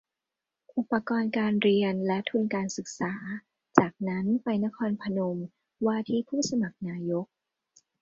[0.77, 3.13] อุปกรณ์การเรียน และ ทุนการศึกษา
[3.77, 5.37] จากนั้นไปนครพนม
[5.85, 7.25] ว่าที่ผู้สมัครนายก